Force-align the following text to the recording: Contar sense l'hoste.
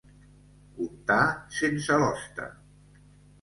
Contar 0.77 1.19
sense 1.59 1.99
l'hoste. 2.05 2.49